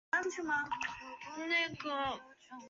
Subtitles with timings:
[0.09, 0.23] 采白
[1.45, 1.83] 莲教支
[2.49, 2.57] 派。